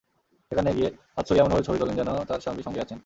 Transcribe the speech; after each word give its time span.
সেখানে 0.51 0.69
গিয়ে 0.77 0.89
হাত 1.15 1.23
ছড়িয়ে 1.27 1.41
এমনভাবে 1.41 1.65
ছবি 1.67 1.77
তোলেন 1.79 1.95
যেন 1.95 2.09
তাঁর 2.29 2.43
স্বামী 2.43 2.61
সঙ্গেই 2.63 2.83
আছেন। 2.85 2.99